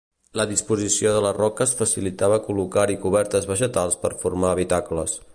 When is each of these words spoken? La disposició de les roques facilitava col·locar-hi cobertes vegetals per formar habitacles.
La 0.39 0.45
disposició 0.51 1.11
de 1.15 1.19
les 1.25 1.35
roques 1.37 1.75
facilitava 1.81 2.39
col·locar-hi 2.47 2.97
cobertes 3.03 3.47
vegetals 3.53 3.99
per 4.07 4.13
formar 4.25 4.55
habitacles. 4.55 5.19